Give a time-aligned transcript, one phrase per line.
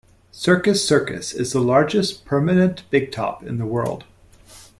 [0.31, 4.05] Circus Circus is the largest permanent big top in the world.